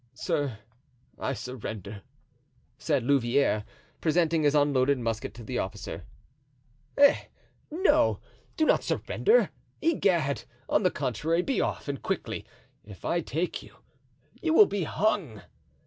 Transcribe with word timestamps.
"Sir, 0.15 0.57
I 1.19 1.33
surrender," 1.33 2.01
said 2.79 3.03
Louvieres, 3.03 3.61
presenting 4.01 4.41
his 4.41 4.55
unloaded 4.55 4.97
musket 4.97 5.35
to 5.35 5.43
the 5.43 5.59
officer. 5.59 6.05
"Eh, 6.97 7.25
no! 7.69 8.19
do 8.57 8.65
not 8.65 8.83
surrender, 8.83 9.51
egad! 9.79 10.45
On 10.67 10.81
the 10.81 10.89
contrary, 10.89 11.43
be 11.43 11.61
off, 11.61 11.87
and 11.87 12.01
quickly. 12.01 12.47
If 12.83 13.05
I 13.05 13.21
take 13.21 13.61
you, 13.61 13.75
you 14.41 14.55
will 14.55 14.65
be 14.65 14.85
hung!" 14.85 15.43